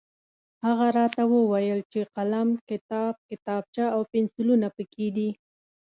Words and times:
هغه 0.65 0.87
راته 0.97 1.21
وویل 1.33 1.79
چې 1.91 1.99
قلم، 2.15 2.47
کتاب، 2.69 3.13
کتابچه 3.29 3.85
او 3.95 4.01
پنسلونه 4.11 4.67
پکې 4.75 5.07
دي. 5.15 5.29